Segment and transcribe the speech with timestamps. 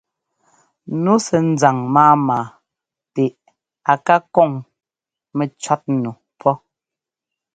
[1.03, 2.37] Nu sɛ́ ńzaŋ máama
[3.13, 3.23] tɛ
[3.91, 4.51] a ká kɔŋ
[5.35, 6.55] mɛcɔ̌tnu pɔ́́.